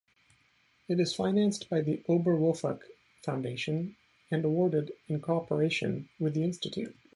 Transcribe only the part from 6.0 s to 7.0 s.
with the institute.